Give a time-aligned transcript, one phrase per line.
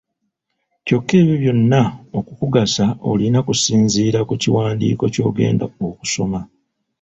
[0.85, 1.81] Kyokka ebyo byonna
[2.19, 6.39] okukugasa olina kusinziira ku kiwandiiko ky'ogenda okusoma.